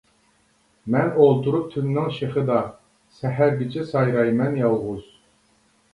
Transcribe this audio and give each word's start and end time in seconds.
مەن 0.93 1.11
ئولتۇرۇپ 1.25 1.67
تۈننىڭ 1.75 2.09
شېخىدا، 2.17 2.57
سەھەرگىچە 3.19 3.87
سايرايمەن 3.93 4.61
يالغۇز. 4.65 5.05